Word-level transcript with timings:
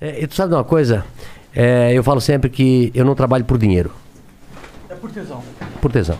É, 0.00 0.22
e 0.22 0.26
tu 0.26 0.34
sabe 0.34 0.50
de 0.50 0.56
uma 0.56 0.64
coisa? 0.64 1.04
É, 1.54 1.92
eu 1.92 2.02
falo 2.02 2.20
sempre 2.20 2.50
que 2.50 2.90
eu 2.94 3.04
não 3.04 3.14
trabalho 3.14 3.44
por 3.44 3.56
dinheiro, 3.58 3.90
É 4.88 4.94
por 4.94 5.10
tesão. 5.10 5.42
por 5.80 5.90
tesão. 5.90 6.18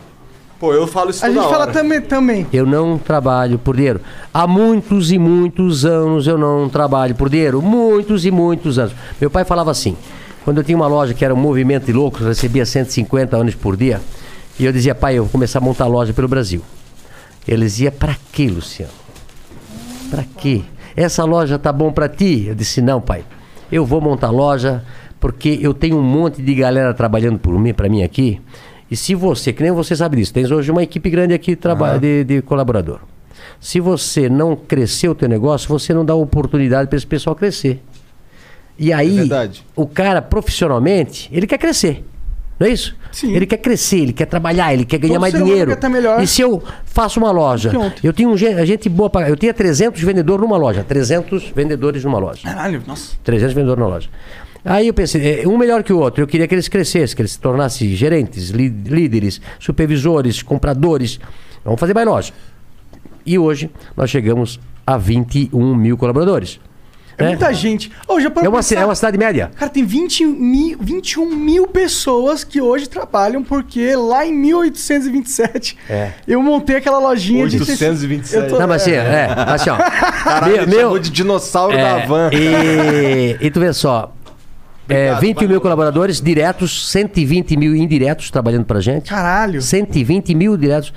Pô, 0.58 0.72
eu 0.72 0.86
falo 0.86 1.10
isso 1.10 1.22
A 1.22 1.28
toda 1.28 1.40
gente 1.42 1.50
fala 1.50 1.66
também, 1.66 2.00
também. 2.00 2.46
Eu 2.50 2.64
não 2.64 2.96
trabalho 2.96 3.58
por 3.58 3.76
dinheiro. 3.76 4.00
Há 4.32 4.46
muitos 4.46 5.12
e 5.12 5.18
muitos 5.18 5.84
anos 5.84 6.26
eu 6.26 6.38
não 6.38 6.66
trabalho 6.70 7.14
por 7.14 7.28
dinheiro. 7.28 7.60
Muitos 7.60 8.24
e 8.24 8.30
muitos 8.30 8.78
anos. 8.78 8.94
Meu 9.20 9.28
pai 9.30 9.44
falava 9.44 9.70
assim: 9.70 9.94
quando 10.46 10.56
eu 10.56 10.64
tinha 10.64 10.74
uma 10.76 10.86
loja 10.86 11.12
que 11.12 11.22
era 11.22 11.34
um 11.34 11.36
movimento 11.36 11.84
de 11.84 11.92
loucos, 11.92 12.22
recebia 12.26 12.64
150 12.64 13.36
anos 13.36 13.54
por 13.54 13.76
dia, 13.76 14.00
e 14.58 14.64
eu 14.64 14.72
dizia, 14.72 14.94
pai, 14.94 15.18
eu 15.18 15.24
vou 15.24 15.32
começar 15.32 15.58
a 15.58 15.62
montar 15.62 15.86
loja 15.86 16.14
pelo 16.14 16.26
Brasil. 16.28 16.62
Ele 17.46 17.64
dizia, 17.64 17.92
pra 17.92 18.16
quê, 18.32 18.48
Luciano? 18.48 18.92
Pra 20.10 20.24
quê? 20.38 20.62
Essa 20.96 21.24
loja 21.24 21.58
tá 21.58 21.70
bom 21.70 21.92
pra 21.92 22.08
ti? 22.08 22.46
Eu 22.48 22.54
disse, 22.54 22.80
não, 22.80 23.00
pai. 23.00 23.24
Eu 23.70 23.84
vou 23.84 24.00
montar 24.00 24.30
loja 24.30 24.82
porque 25.18 25.58
eu 25.60 25.74
tenho 25.74 25.96
um 25.98 26.02
monte 26.02 26.40
de 26.42 26.54
galera 26.54 26.92
trabalhando 26.94 27.38
por 27.38 27.58
mim, 27.58 27.72
para 27.74 27.88
mim 27.88 28.02
aqui. 28.02 28.40
E 28.90 28.96
se 28.96 29.14
você, 29.14 29.52
que 29.52 29.62
nem 29.62 29.72
você 29.72 29.96
sabe 29.96 30.16
disso, 30.18 30.32
tens 30.32 30.50
hoje 30.50 30.70
uma 30.70 30.82
equipe 30.82 31.10
grande 31.10 31.34
aqui 31.34 31.56
traba- 31.56 31.98
de, 31.98 32.22
de 32.24 32.42
colaborador. 32.42 33.00
Se 33.60 33.80
você 33.80 34.28
não 34.28 34.54
crescer 34.54 35.08
o 35.08 35.14
teu 35.14 35.28
negócio, 35.28 35.68
você 35.68 35.92
não 35.92 36.04
dá 36.04 36.14
oportunidade 36.14 36.88
para 36.88 36.96
esse 36.96 37.06
pessoal 37.06 37.34
crescer. 37.34 37.82
E 38.78 38.92
aí, 38.92 39.16
verdade. 39.16 39.64
o 39.74 39.86
cara 39.86 40.20
profissionalmente, 40.20 41.28
ele 41.32 41.46
quer 41.46 41.58
crescer. 41.58 42.04
Não 42.58 42.66
é 42.66 42.70
isso? 42.70 42.96
Sim. 43.12 43.34
Ele 43.34 43.44
quer 43.46 43.58
crescer, 43.58 43.98
ele 43.98 44.12
quer 44.12 44.24
trabalhar, 44.26 44.72
ele 44.72 44.84
quer 44.84 44.98
ganhar 44.98 45.14
Todo 45.14 45.20
mais 45.20 45.34
dinheiro. 45.34 45.76
melhor. 45.90 46.22
E 46.22 46.26
se 46.26 46.40
eu 46.40 46.62
faço 46.84 47.20
uma 47.20 47.30
loja, 47.30 47.70
eu 48.02 48.12
tinha 48.12 48.28
um 48.28 48.36
gen- 48.36 48.64
gente 48.64 48.88
boa 48.88 49.10
pra, 49.10 49.28
eu 49.28 49.36
tinha 49.36 49.52
300 49.52 50.00
vendedores 50.02 50.40
numa 50.40 50.56
loja, 50.56 50.82
300 50.82 51.52
vendedores 51.54 52.02
numa 52.04 52.18
loja. 52.18 52.40
Caralho, 52.44 52.82
nossa. 52.86 53.12
300 53.22 53.54
vendedores 53.54 53.80
na 53.80 53.86
loja. 53.88 54.08
Aí 54.64 54.88
eu 54.88 54.94
pensei, 54.94 55.42
eh, 55.42 55.46
um 55.46 55.56
melhor 55.58 55.82
que 55.84 55.92
o 55.92 55.98
outro. 55.98 56.22
Eu 56.22 56.26
queria 56.26 56.48
que 56.48 56.54
eles 56.54 56.66
crescessem, 56.66 57.14
que 57.14 57.22
eles 57.22 57.32
se 57.32 57.38
tornassem 57.40 57.88
gerentes, 57.94 58.50
lí- 58.50 58.68
líderes, 58.68 59.40
supervisores, 59.60 60.42
compradores. 60.42 61.20
Vamos 61.64 61.78
fazer 61.78 61.94
mais 61.94 62.06
loja. 62.06 62.32
E 63.24 63.38
hoje 63.38 63.70
nós 63.96 64.08
chegamos 64.10 64.58
a 64.86 64.96
21 64.96 65.74
mil 65.74 65.96
colaboradores. 65.96 66.58
É, 67.18 67.22
né? 67.22 67.28
muita 67.30 67.52
gente. 67.54 67.90
Já 68.20 68.30
É 68.42 68.48
uma, 68.48 68.58
pensar? 68.58 68.80
é 68.80 68.84
uma 68.84 68.94
cidade 68.94 69.16
média. 69.18 69.50
Cara, 69.56 69.70
tem 69.70 69.84
20 69.84 70.26
mil, 70.26 70.76
21 70.80 71.34
mil 71.34 71.66
pessoas 71.66 72.44
que 72.44 72.60
hoje 72.60 72.88
trabalham, 72.88 73.42
porque 73.42 73.94
lá 73.96 74.26
em 74.26 74.32
1827 74.34 75.76
É. 75.88 76.10
eu 76.26 76.42
montei 76.42 76.76
aquela 76.76 76.98
lojinha 76.98 77.46
de. 77.48 77.56
827. 77.58 78.34
Eu 78.36 78.48
tô- 78.48 78.58
Não, 78.58 78.68
mas 78.68 78.82
assim, 78.82 78.92
é, 78.92 79.28
assim, 79.46 79.70
ó. 79.70 79.76
Caralho, 80.24 80.68
meu, 80.68 80.80
chamou 80.80 80.98
de 80.98 81.10
dinossauro 81.10 81.76
da 81.76 81.80
é, 82.00 82.06
van. 82.06 82.30
E, 82.32 83.36
e 83.40 83.50
tu 83.50 83.60
vê 83.60 83.72
só. 83.72 84.12
É, 84.88 85.10
Obrigado, 85.12 85.20
21 85.20 85.48
mil 85.48 85.60
colaboradores 85.60 86.20
diretos, 86.20 86.90
120 86.92 87.56
mil 87.56 87.74
indiretos 87.74 88.30
trabalhando 88.30 88.64
pra 88.64 88.78
gente. 88.80 89.10
Caralho. 89.10 89.60
120 89.60 90.32
mil 90.34 90.56
diretos. 90.56 90.92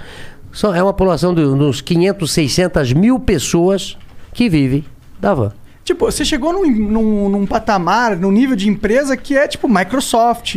Só 0.52 0.76
é 0.76 0.82
uma 0.84 0.94
população 0.94 1.34
de 1.34 1.42
uns 1.42 1.82
500, 1.82 2.32
600 2.32 2.94
mil 2.94 3.20
pessoas 3.20 3.98
que 4.34 4.48
vivem 4.50 4.86
da 5.20 5.34
van. 5.34 5.52
Tipo, 5.90 6.06
você 6.06 6.24
chegou 6.24 6.54
num, 6.54 6.70
num, 6.70 7.30
num 7.30 7.46
patamar, 7.48 8.16
num 8.16 8.30
nível 8.30 8.56
de 8.56 8.70
empresa 8.70 9.18
que 9.18 9.36
é 9.36 9.48
tipo 9.48 9.68
Microsoft. 9.68 10.56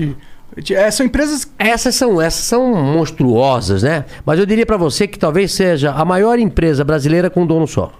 É, 0.70 0.90
são 0.90 1.06
empresas. 1.06 1.50
Essas 1.58 1.94
são, 1.94 2.20
essas 2.20 2.44
são 2.44 2.74
monstruosas, 2.74 3.82
né? 3.82 4.04
Mas 4.26 4.38
eu 4.38 4.44
diria 4.44 4.66
pra 4.66 4.76
você 4.76 5.06
que 5.08 5.18
talvez 5.18 5.50
seja 5.52 5.90
a 5.92 6.04
maior 6.04 6.38
empresa 6.38 6.84
brasileira 6.84 7.30
com 7.30 7.44
um 7.44 7.46
dono 7.46 7.66
só. 7.66 7.94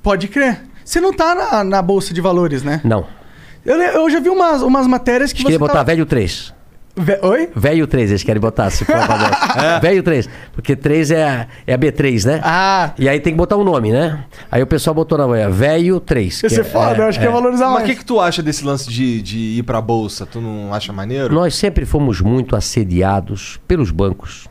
Pode 0.00 0.28
crer. 0.28 0.60
Você 0.84 1.00
não 1.00 1.12
tá 1.12 1.34
na, 1.34 1.64
na 1.64 1.82
Bolsa 1.82 2.14
de 2.14 2.20
Valores, 2.20 2.62
né? 2.62 2.82
Não. 2.84 3.04
Eu, 3.66 3.76
eu 3.76 4.08
já 4.08 4.20
vi 4.20 4.28
umas, 4.28 4.62
umas 4.62 4.86
matérias 4.86 5.32
que 5.32 5.42
você. 5.42 5.58
botar 5.58 5.74
tá- 5.74 5.82
velho 5.82 6.06
3. 6.06 6.54
Ve- 6.98 7.18
Oi? 7.22 7.48
Velho 7.54 7.86
3, 7.86 8.10
eles 8.10 8.22
querem 8.22 8.40
botar, 8.40 8.70
se 8.70 8.84
for 8.84 8.96
fazer. 8.96 9.80
Velho 9.80 10.02
3. 10.02 10.28
Porque 10.52 10.74
3 10.74 11.10
é 11.12 11.24
a, 11.24 11.46
é 11.66 11.74
a 11.74 11.78
B3, 11.78 12.24
né? 12.26 12.40
Ah, 12.42 12.92
E 12.98 13.08
aí 13.08 13.20
tem 13.20 13.32
que 13.32 13.36
botar 13.36 13.56
um 13.56 13.64
nome, 13.64 13.92
né? 13.92 14.24
Aí 14.50 14.62
o 14.62 14.66
pessoal 14.66 14.94
botou 14.94 15.16
na 15.16 15.26
manhã, 15.26 15.48
velho 15.50 16.00
3. 16.00 16.42
ia 16.42 16.50
ser 16.50 16.64
foda, 16.64 17.02
eu 17.02 17.08
acho 17.08 17.18
que 17.20 17.26
é 17.26 17.30
valorizar 17.30 17.68
Mas 17.70 17.82
o 17.84 17.86
que, 17.86 17.96
que 17.96 18.04
tu 18.04 18.18
acha 18.20 18.42
desse 18.42 18.64
lance 18.64 18.88
de, 18.90 19.22
de 19.22 19.38
ir 19.58 19.62
pra 19.62 19.80
bolsa? 19.80 20.26
Tu 20.26 20.40
não 20.40 20.74
acha 20.74 20.92
maneiro? 20.92 21.32
Nós 21.34 21.54
sempre 21.54 21.84
fomos 21.86 22.20
muito 22.20 22.56
assediados 22.56 23.58
pelos 23.68 23.90
bancos 23.90 24.46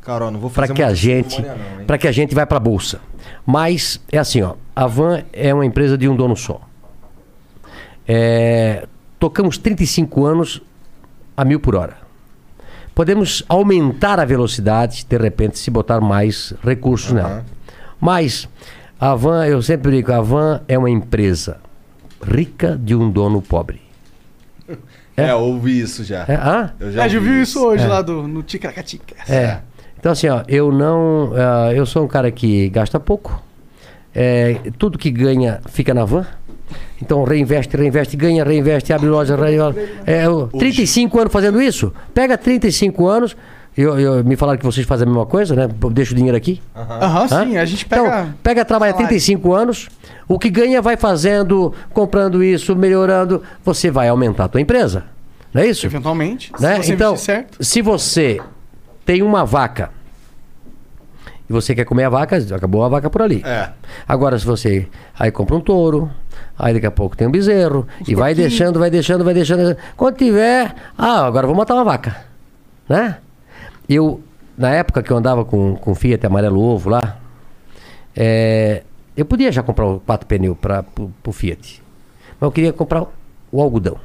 Carol, 0.00 0.30
não 0.30 0.40
vou 0.40 0.48
para 0.48 0.62
fazer 0.66 0.74
que 0.74 0.82
a 0.82 0.94
gente 0.94 1.44
para 1.86 1.98
que 1.98 2.08
a 2.08 2.12
gente 2.12 2.34
vai 2.34 2.46
para 2.46 2.56
a 2.56 2.60
bolsa. 2.60 2.98
Mas 3.44 4.00
é 4.10 4.16
assim, 4.18 4.40
ó, 4.40 4.54
a 4.74 4.86
Van 4.86 5.22
é 5.32 5.52
uma 5.52 5.66
empresa 5.66 5.98
de 5.98 6.08
um 6.08 6.16
dono 6.16 6.34
só. 6.34 6.60
É, 8.06 8.86
tocamos 9.18 9.58
35 9.58 10.24
anos 10.24 10.62
a 11.38 11.44
mil 11.44 11.60
por 11.60 11.76
hora. 11.76 11.96
Podemos 12.96 13.44
aumentar 13.48 14.18
a 14.18 14.24
velocidade, 14.24 15.06
de 15.08 15.16
repente, 15.16 15.56
se 15.56 15.70
botar 15.70 16.00
mais 16.00 16.52
recursos 16.64 17.12
nela. 17.12 17.46
Mas 18.00 18.48
a 18.98 19.14
Van, 19.14 19.46
eu 19.46 19.62
sempre 19.62 19.92
digo, 19.92 20.12
a 20.12 20.20
Van 20.20 20.62
é 20.66 20.76
uma 20.76 20.90
empresa 20.90 21.58
rica 22.20 22.76
de 22.76 22.96
um 22.96 23.08
dono 23.08 23.40
pobre. 23.40 23.80
É, 25.16 25.34
ouvi 25.34 25.80
isso 25.80 26.04
já. 26.04 26.24
É, 26.28 26.36
ah? 26.36 26.70
Eu 26.78 26.90
É, 26.90 26.92
já 26.92 27.18
ouvi 27.18 27.18
viu 27.18 27.42
isso 27.42 27.60
hoje 27.66 27.84
lá 27.84 28.00
do, 28.02 28.28
no 28.28 28.40
Ticaracatica. 28.40 29.16
É. 29.28 29.58
Então, 29.98 30.12
assim, 30.12 30.28
ó, 30.28 30.44
eu 30.46 30.70
não. 30.70 31.32
ah, 31.34 31.74
eu 31.74 31.84
sou 31.84 32.04
um 32.04 32.06
cara 32.06 32.30
que 32.30 32.68
gasta 32.68 33.00
pouco. 33.00 33.42
É, 34.14 34.60
tudo 34.78 34.96
que 34.96 35.10
ganha 35.10 35.60
fica 35.66 35.92
na 35.92 36.04
van. 36.04 36.24
Então, 37.02 37.22
reinveste, 37.24 37.76
reinveste, 37.76 38.16
ganha, 38.16 38.44
reinveste, 38.44 38.92
abre 38.92 39.08
loja. 39.08 39.36
reinveste. 39.36 39.92
É, 40.06 40.26
eu, 40.26 40.48
35 40.58 41.18
anos 41.20 41.32
fazendo 41.32 41.60
isso. 41.62 41.92
Pega 42.12 42.36
35 42.36 43.06
anos. 43.06 43.36
Eu, 43.76 43.96
eu- 43.98 44.24
me 44.24 44.34
falaram 44.34 44.58
que 44.58 44.64
vocês 44.64 44.84
fazem 44.84 45.06
a 45.06 45.08
mesma 45.08 45.24
coisa, 45.26 45.54
né? 45.54 45.68
Deixa 45.92 46.12
o 46.12 46.16
dinheiro 46.16 46.36
aqui. 46.36 46.60
Aham, 46.74 47.26
Hã? 47.30 47.44
sim, 47.44 47.56
a 47.56 47.64
gente 47.64 47.86
pega. 47.86 48.02
Então, 48.02 48.34
pega, 48.42 48.64
trabalha 48.64 48.90
salário. 48.92 49.08
35 49.08 49.54
anos, 49.54 49.88
o 50.26 50.36
que 50.36 50.50
ganha 50.50 50.82
vai 50.82 50.96
fazendo, 50.96 51.72
comprando 51.92 52.42
isso, 52.42 52.74
melhorando, 52.74 53.40
você 53.64 53.88
vai 53.88 54.08
aumentar 54.08 54.46
a 54.46 54.48
tua 54.48 54.60
empresa. 54.60 55.04
Não 55.54 55.62
é 55.62 55.68
isso? 55.68 55.86
Eventualmente. 55.86 56.50
Né? 56.58 56.74
Se 56.76 56.82
você 56.88 56.92
Então, 56.92 57.16
certo. 57.16 57.64
se 57.64 57.80
você 57.80 58.40
tem 59.06 59.22
uma 59.22 59.44
vaca 59.44 59.90
e 61.48 61.52
você 61.52 61.74
quer 61.74 61.84
comer 61.84 62.04
a 62.04 62.10
vaca, 62.10 62.36
acabou 62.54 62.84
a 62.84 62.88
vaca 62.88 63.08
por 63.08 63.22
ali. 63.22 63.42
É. 63.44 63.70
Agora, 64.06 64.38
se 64.38 64.44
você 64.44 64.86
aí 65.18 65.30
compra 65.30 65.56
um 65.56 65.60
touro, 65.60 66.10
aí 66.58 66.74
daqui 66.74 66.86
a 66.86 66.90
pouco 66.90 67.16
tem 67.16 67.26
um 67.26 67.30
bezerro, 67.30 67.86
e 68.06 68.14
vai 68.14 68.34
deixando, 68.34 68.78
vai 68.78 68.90
deixando, 68.90 69.24
vai 69.24 69.32
deixando. 69.32 69.76
Quando 69.96 70.16
tiver, 70.16 70.74
ah, 70.96 71.24
agora 71.24 71.46
vou 71.46 71.56
matar 71.56 71.74
uma 71.74 71.84
vaca. 71.84 72.16
Né? 72.88 73.16
Eu, 73.88 74.20
na 74.56 74.70
época 74.70 75.02
que 75.02 75.10
eu 75.10 75.16
andava 75.16 75.44
com, 75.44 75.74
com 75.76 75.94
Fiat 75.94 76.26
amarelo 76.26 76.60
ovo 76.60 76.90
lá, 76.90 77.16
é, 78.14 78.82
eu 79.16 79.24
podia 79.24 79.50
já 79.50 79.62
comprar 79.62 79.86
quatro 80.00 80.26
pneus 80.26 80.56
para 80.60 80.84
o 81.24 81.32
Fiat. 81.32 81.82
Mas 82.38 82.46
eu 82.46 82.52
queria 82.52 82.72
comprar 82.72 83.06
o 83.50 83.62
algodão. 83.62 83.96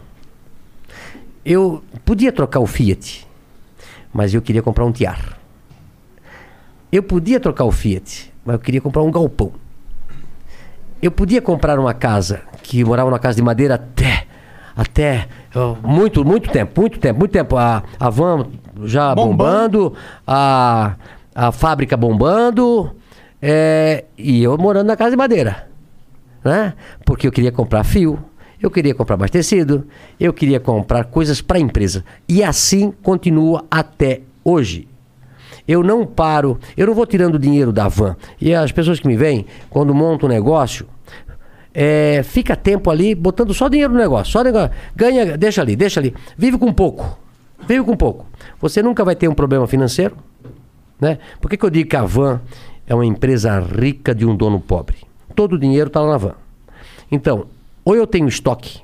Eu 1.46 1.84
podia 2.06 2.32
trocar 2.32 2.62
o 2.62 2.68
Fiat, 2.68 3.28
mas 4.14 4.34
eu 4.34 4.42
queria 4.42 4.62
comprar 4.62 4.86
um 4.86 4.94
Tiar. 4.94 5.43
Eu 6.94 7.02
podia 7.02 7.40
trocar 7.40 7.64
o 7.64 7.72
Fiat, 7.72 8.32
mas 8.46 8.54
eu 8.54 8.60
queria 8.60 8.80
comprar 8.80 9.02
um 9.02 9.10
galpão. 9.10 9.54
Eu 11.02 11.10
podia 11.10 11.42
comprar 11.42 11.80
uma 11.80 11.92
casa 11.92 12.42
que 12.62 12.86
morava 12.86 13.10
numa 13.10 13.18
casa 13.18 13.36
de 13.36 13.42
madeira 13.42 13.74
até 13.74 14.28
até 14.76 15.28
muito 15.82 16.24
muito 16.24 16.52
tempo, 16.52 16.80
muito 16.80 17.00
tempo, 17.00 17.18
muito 17.18 17.32
tempo. 17.32 17.58
A, 17.58 17.82
a 18.00 18.10
van 18.12 18.46
já 18.84 19.16
bombando, 19.16 19.96
a, 20.28 20.94
a 21.34 21.52
fábrica 21.52 21.98
bombando, 21.98 22.96
é, 23.42 24.06
e 24.16 24.44
eu 24.44 24.56
morando 24.56 24.86
na 24.86 24.96
casa 24.96 25.10
de 25.10 25.18
madeira, 25.18 25.68
né? 26.46 26.76
Porque 27.04 27.26
eu 27.26 27.32
queria 27.32 27.52
comprar 27.52 27.84
fio, 27.84 28.20
eu 28.62 28.70
queria 28.70 28.94
comprar 28.94 29.18
mais 29.18 29.32
tecido, 29.32 29.88
eu 30.20 30.32
queria 30.32 30.60
comprar 30.60 31.06
coisas 31.06 31.42
para 31.42 31.58
a 31.58 31.60
empresa. 31.60 32.06
E 32.30 32.44
assim 32.44 32.92
continua 33.02 33.66
até 33.72 34.22
hoje. 34.44 34.93
Eu 35.68 35.82
não 35.84 36.06
paro, 36.06 36.60
eu 36.76 36.88
não 36.88 36.94
vou 36.94 37.06
tirando 37.06 37.40
dinheiro 37.40 37.72
da 37.72 37.88
van. 37.88 38.16
E 38.40 38.54
as 38.54 38.72
pessoas 38.72 39.00
que 39.00 39.08
me 39.08 39.16
vêm, 39.16 39.46
quando 39.70 39.94
montam 39.94 40.28
um 40.28 40.32
negócio, 40.32 40.86
é, 41.74 42.22
fica 42.24 42.56
tempo 42.56 42.92
ali 42.92 43.16
botando 43.16 43.54
só 43.54 43.68
dinheiro 43.68 43.94
no 43.94 44.00
negócio, 44.00 44.32
só 44.32 44.44
negócio. 44.44 44.72
Ganha, 44.96 45.38
deixa 45.38 45.62
ali, 45.62 45.76
deixa 45.76 46.00
ali. 46.00 46.14
Vive 46.38 46.58
com 46.58 46.72
pouco. 46.72 47.18
Vive 47.68 47.84
com 47.84 47.96
pouco. 47.96 48.26
Você 48.60 48.84
nunca 48.84 49.04
vai 49.04 49.16
ter 49.16 49.28
um 49.28 49.34
problema 49.34 49.66
financeiro, 49.68 50.16
né? 51.00 51.18
Por 51.42 51.50
que, 51.50 51.58
que 51.58 51.66
eu 51.66 51.70
digo 51.70 51.90
que 51.90 51.96
a 51.96 52.04
van 52.04 52.42
é 52.86 52.94
uma 52.94 53.06
empresa 53.06 53.60
rica 53.60 54.14
de 54.14 54.26
um 54.26 54.36
dono 54.36 54.60
pobre? 54.60 54.98
Todo 55.36 55.54
o 55.54 55.60
dinheiro 55.60 55.88
está 55.88 56.02
lá 56.02 56.12
na 56.12 56.18
van. 56.18 56.36
Então, 57.12 57.48
ou 57.86 57.96
eu 57.96 58.06
tenho 58.06 58.28
estoque, 58.28 58.82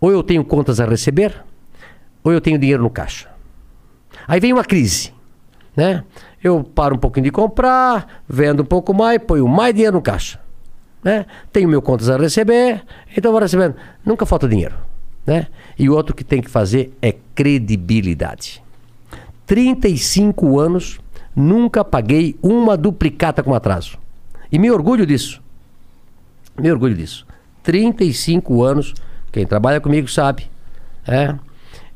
ou 0.00 0.10
eu 0.10 0.22
tenho 0.22 0.44
contas 0.44 0.80
a 0.80 0.86
receber, 0.86 1.42
ou 2.22 2.32
eu 2.32 2.40
tenho 2.40 2.58
dinheiro 2.58 2.82
no 2.82 2.90
caixa. 2.90 3.28
Aí 4.26 4.40
vem 4.40 4.52
uma 4.52 4.64
crise, 4.64 5.12
né? 5.76 6.04
Eu 6.42 6.62
paro 6.62 6.96
um 6.96 6.98
pouquinho 6.98 7.24
de 7.24 7.30
comprar, 7.30 8.22
vendo 8.28 8.62
um 8.62 8.66
pouco 8.66 8.92
mais, 8.92 9.18
ponho 9.22 9.48
mais 9.48 9.74
dinheiro 9.74 9.96
no 9.96 10.02
caixa. 10.02 10.38
né? 11.02 11.26
Tenho 11.52 11.68
meu 11.68 11.82
contas 11.82 12.08
a 12.08 12.16
receber, 12.16 12.82
então 13.16 13.32
vou 13.32 13.40
recebendo. 13.40 13.74
Nunca 14.04 14.24
falta 14.24 14.48
dinheiro, 14.48 14.74
né? 15.26 15.48
E 15.78 15.88
o 15.88 15.94
outro 15.94 16.14
que 16.14 16.24
tem 16.24 16.40
que 16.40 16.50
fazer 16.50 16.96
é 17.02 17.14
credibilidade. 17.34 18.62
35 19.46 20.58
anos, 20.58 20.98
nunca 21.34 21.84
paguei 21.84 22.36
uma 22.42 22.76
duplicata 22.76 23.42
com 23.42 23.54
atraso. 23.54 23.98
E 24.50 24.58
me 24.58 24.70
orgulho 24.70 25.04
disso. 25.04 25.42
Me 26.58 26.70
orgulho 26.70 26.94
disso. 26.94 27.26
35 27.62 28.62
anos, 28.62 28.94
quem 29.32 29.46
trabalha 29.46 29.80
comigo 29.80 30.08
sabe, 30.08 30.48
é, 31.06 31.34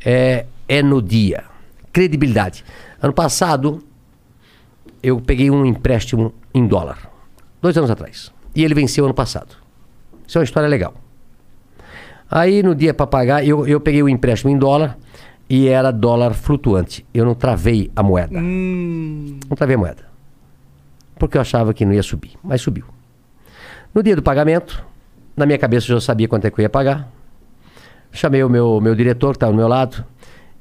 é, 0.04 0.46
é 0.68 0.82
no 0.82 1.00
dia. 1.00 1.44
Credibilidade. 1.92 2.64
Ano 3.00 3.12
passado, 3.12 3.82
eu 5.02 5.20
peguei 5.20 5.50
um 5.50 5.64
empréstimo 5.64 6.32
em 6.54 6.66
dólar, 6.66 7.10
dois 7.62 7.76
anos 7.76 7.90
atrás. 7.90 8.32
E 8.54 8.64
ele 8.64 8.74
venceu 8.74 9.04
ano 9.04 9.14
passado. 9.14 9.56
Isso 10.26 10.36
é 10.36 10.40
uma 10.40 10.44
história 10.44 10.68
legal. 10.68 10.94
Aí 12.30 12.62
no 12.62 12.74
dia 12.74 12.92
para 12.92 13.06
pagar, 13.06 13.46
eu, 13.46 13.66
eu 13.66 13.80
peguei 13.80 14.02
o 14.02 14.08
empréstimo 14.08 14.50
em 14.50 14.58
dólar 14.58 14.98
e 15.48 15.68
era 15.68 15.90
dólar 15.90 16.34
flutuante. 16.34 17.06
Eu 17.14 17.24
não 17.24 17.34
travei 17.34 17.90
a 17.96 18.02
moeda. 18.02 18.38
Hum, 18.38 19.38
Não 19.48 19.56
travei 19.56 19.76
a 19.76 19.78
moeda. 19.78 20.08
Porque 21.18 21.36
eu 21.36 21.40
achava 21.40 21.72
que 21.72 21.84
não 21.84 21.92
ia 21.92 22.02
subir, 22.02 22.32
mas 22.42 22.60
subiu. 22.60 22.84
No 23.94 24.02
dia 24.02 24.14
do 24.14 24.22
pagamento, 24.22 24.84
na 25.36 25.46
minha 25.46 25.58
cabeça 25.58 25.90
eu 25.90 25.96
já 25.96 26.00
sabia 26.04 26.28
quanto 26.28 26.44
é 26.46 26.50
que 26.50 26.60
eu 26.60 26.62
ia 26.62 26.68
pagar. 26.68 27.08
Chamei 28.12 28.42
o 28.42 28.48
meu, 28.48 28.80
meu 28.80 28.94
diretor, 28.94 29.30
que 29.30 29.36
estava 29.36 29.52
do 29.52 29.56
meu 29.58 29.68
lado, 29.68 30.04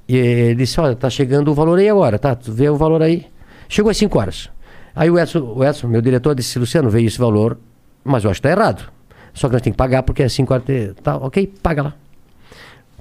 e 0.08 0.16
ele 0.16 0.56
disse: 0.56 0.80
Olha, 0.80 0.96
tá 0.96 1.10
chegando 1.10 1.50
o 1.52 1.54
valor 1.54 1.78
aí 1.80 1.90
agora, 1.90 2.18
tá? 2.18 2.36
Tu 2.36 2.52
vê 2.52 2.70
o 2.70 2.76
valor 2.78 3.02
aí. 3.02 3.28
Chegou 3.70 3.90
às 3.92 3.98
5 3.98 4.18
horas. 4.20 4.50
Aí 4.96 5.10
o 5.10 5.20
Edson, 5.20 5.40
o 5.40 5.64
Edson, 5.64 5.88
meu 5.88 6.02
diretor, 6.02 6.34
disse: 6.36 6.58
Luciano, 6.58 6.90
veio 6.90 7.08
esse 7.08 7.18
valor, 7.20 7.58
mas 8.04 8.24
eu 8.24 8.30
acho 8.32 8.42
que 8.42 8.48
está 8.48 8.60
errado. 8.60 8.92
Só 9.34 9.48
que 9.48 9.54
nós 9.54 9.62
temos 9.62 9.76
que 9.76 9.78
pagar 9.78 10.04
porque 10.04 10.24
é 10.24 10.30
5 10.30 10.54
horas. 10.54 10.66
de- 10.66 10.94
Tá, 10.96 11.18
ok, 11.18 11.48
paga 11.62 11.84
lá. 11.84 11.94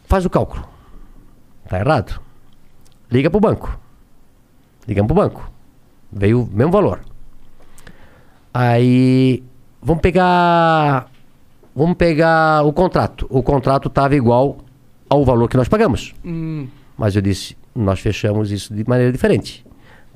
Faz 0.06 0.24
o 0.26 0.30
cálculo. 0.30 0.64
Tá 1.68 1.78
errado. 1.80 2.20
Liga 3.10 3.30
pro 3.30 3.40
banco. 3.40 3.78
Ligamos 4.86 5.06
pro 5.12 5.16
banco. 5.22 5.50
Veio 6.12 6.42
o 6.42 6.46
mesmo 6.46 6.70
valor. 6.72 7.00
Aí 8.52 9.42
vamos 9.82 10.00
pegar 10.00 11.08
vamos 11.74 11.96
pegar 11.96 12.64
o 12.64 12.72
contrato. 12.72 13.26
O 13.30 13.42
contrato 13.42 13.88
estava 13.88 14.14
igual 14.14 14.58
ao 15.08 15.24
valor 15.24 15.48
que 15.48 15.56
nós 15.56 15.68
pagamos. 15.68 16.14
hum, 16.24 16.66
Mas 16.96 17.14
eu 17.16 17.22
disse, 17.22 17.56
nós 17.74 18.00
fechamos 18.00 18.50
isso 18.50 18.74
de 18.74 18.88
maneira 18.88 19.12
diferente. 19.12 19.64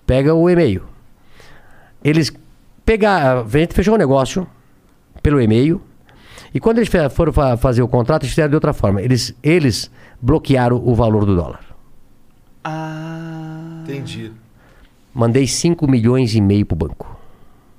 Pega 0.06 0.34
o 0.34 0.48
e-mail. 0.48 0.84
Eles 2.02 2.32
pegaram, 2.84 3.42
a 3.42 3.58
gente 3.58 3.74
fechou 3.74 3.94
o 3.94 3.98
negócio 3.98 4.46
pelo 5.22 5.40
e-mail. 5.40 5.80
E 6.54 6.58
quando 6.58 6.78
eles 6.78 6.90
foram 7.12 7.32
fa- 7.32 7.56
fazer 7.56 7.82
o 7.82 7.88
contrato, 7.88 8.22
eles 8.22 8.30
fizeram 8.30 8.48
de 8.48 8.54
outra 8.56 8.72
forma. 8.72 9.00
Eles, 9.02 9.34
eles 9.42 9.90
bloquearam 10.20 10.76
o 10.84 10.94
valor 10.94 11.24
do 11.26 11.36
dólar. 11.36 11.60
ah, 12.64 13.82
Entendi. 13.84 14.32
Mandei 15.12 15.46
5 15.46 15.86
milhões 15.88 16.34
e 16.34 16.40
meio 16.40 16.64
pro 16.64 16.76
banco. 16.76 17.18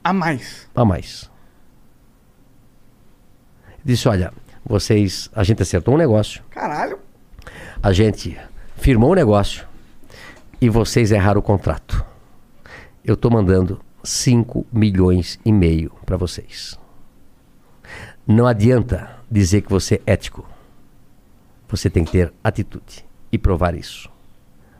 a 0.04 0.14
mais. 0.14 0.70
a 0.76 0.86
mais. 0.86 1.30
Disse, 3.84 4.08
olha, 4.08 4.32
vocês, 4.66 5.30
a 5.34 5.44
gente 5.44 5.62
acertou 5.62 5.96
um 5.96 5.98
negócio, 5.98 6.44
Caralho. 6.50 7.00
a 7.82 7.92
gente 7.92 8.38
firmou 8.82 9.12
um 9.12 9.16
negócio 9.16 9.68
e 10.60 10.68
vocês 10.68 11.12
erraram 11.12 11.40
o 11.40 11.44
contrato. 11.44 12.04
Eu 13.06 13.14
estou 13.14 13.30
mandando 13.30 13.80
5 14.04 14.66
milhões 14.74 15.40
e 15.46 15.52
meio 15.52 15.92
para 16.04 16.18
vocês. 16.18 16.80
Não 18.26 18.48
adianta 18.48 19.18
dizer 19.30 19.62
que 19.62 19.70
você 19.70 20.02
é 20.08 20.14
ético. 20.14 20.48
Você 21.70 21.92
tem 21.92 22.04
que 22.04 22.12
ter 22.12 22.34
atitude 22.44 23.06
e 23.32 23.38
provar 23.38 23.76
isso. 23.76 24.10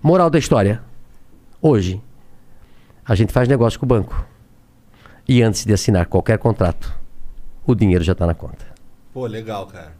Moral 0.02 0.32
da 0.32 0.40
história. 0.40 0.82
Hoje, 1.62 2.02
a 3.06 3.14
gente 3.14 3.32
faz 3.32 3.48
negócio 3.48 3.80
com 3.80 3.86
o 3.86 3.90
banco. 3.90 4.26
E 5.28 5.44
antes 5.44 5.64
de 5.64 5.74
assinar 5.74 6.08
qualquer 6.08 6.40
contrato, 6.40 7.00
o 7.68 7.76
dinheiro 7.76 8.04
já 8.04 8.14
está 8.14 8.26
na 8.26 8.34
conta. 8.34 8.66
Pô, 9.14 9.28
legal, 9.28 9.68
cara. 9.68 9.94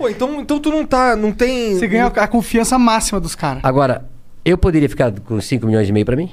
Pô, 0.00 0.08
então, 0.08 0.40
então 0.40 0.58
tu 0.58 0.70
não 0.70 0.86
tá. 0.86 1.14
Não 1.14 1.30
tem. 1.30 1.78
Você 1.78 1.86
ganha 1.86 2.06
a 2.06 2.26
confiança 2.26 2.78
máxima 2.78 3.20
dos 3.20 3.34
caras. 3.34 3.62
Agora, 3.62 4.08
eu 4.42 4.56
poderia 4.56 4.88
ficar 4.88 5.12
com 5.20 5.38
5 5.38 5.66
milhões 5.66 5.90
e 5.90 5.92
meio 5.92 6.06
para 6.06 6.16
mim? 6.16 6.32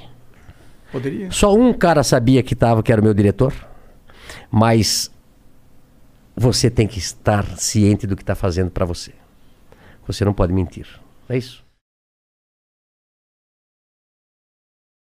Poderia. 0.90 1.30
Só 1.30 1.54
um 1.54 1.74
cara 1.74 2.02
sabia 2.02 2.42
que 2.42 2.54
estava, 2.54 2.82
que 2.82 2.90
era 2.90 2.98
o 2.98 3.04
meu 3.04 3.12
diretor. 3.12 3.52
Mas 4.50 5.10
você 6.34 6.70
tem 6.70 6.86
que 6.86 6.98
estar 6.98 7.44
ciente 7.58 8.06
do 8.06 8.16
que 8.16 8.22
está 8.22 8.34
fazendo 8.34 8.70
para 8.70 8.86
você. 8.86 9.12
Você 10.06 10.24
não 10.24 10.32
pode 10.32 10.50
mentir. 10.54 10.86
É 11.28 11.36
isso. 11.36 11.62